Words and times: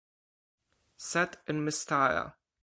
Set 0.97 1.37
in 1.45 1.63
Mystara. 1.63 2.33